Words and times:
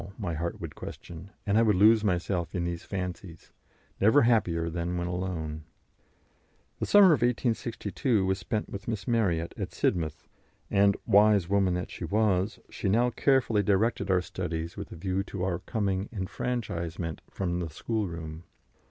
my 0.17 0.33
heart 0.33 0.59
would 0.59 0.73
question, 0.73 1.29
and 1.45 1.59
I 1.59 1.61
would 1.61 1.75
lose 1.75 2.03
myself 2.03 2.55
in 2.55 2.63
these 2.63 2.83
fancies, 2.83 3.51
never 3.99 4.23
happier 4.23 4.67
than 4.67 4.97
when 4.97 5.05
alone. 5.05 5.63
The 6.79 6.87
summer 6.87 7.13
of 7.13 7.21
1862 7.21 8.25
was 8.25 8.39
spent 8.39 8.67
with 8.67 8.87
Miss 8.87 9.07
Marryat 9.07 9.53
at 9.57 9.71
Sidmouth, 9.73 10.27
and, 10.71 10.97
wise 11.05 11.47
woman 11.49 11.75
that 11.75 11.91
she 11.91 12.03
was, 12.05 12.57
she 12.67 12.89
now 12.89 13.11
carefully 13.11 13.61
directed 13.61 14.09
our 14.09 14.21
studies 14.23 14.75
with 14.75 14.91
a 14.91 14.95
view 14.95 15.21
to 15.25 15.43
our 15.43 15.59
coming 15.59 16.09
enfranchisement 16.11 17.21
from 17.29 17.59
the 17.59 17.69
"schoolroom." 17.69 18.45